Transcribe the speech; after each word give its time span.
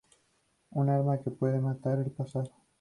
Un 0.71 0.89
arma 0.89 1.19
que 1.21 1.29
puede 1.29 1.59
matar 1.59 1.99
el 2.03 2.09
pasado. 2.09 2.49